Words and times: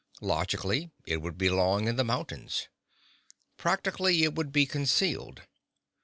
Logically, 0.21 0.89
it 1.05 1.17
would 1.17 1.37
belong 1.37 1.87
in 1.87 1.95
the 1.95 2.03
mountains. 2.03 2.69
Practically, 3.55 4.23
it 4.23 4.33
would 4.33 4.51
be 4.51 4.65
concealed. 4.65 5.43